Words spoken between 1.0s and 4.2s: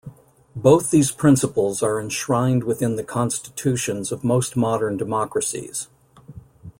principles are enshrined within the constitutions